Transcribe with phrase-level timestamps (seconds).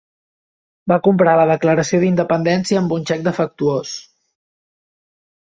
[0.91, 3.95] Va comparar la declaració d'independència amb un xec defectuós.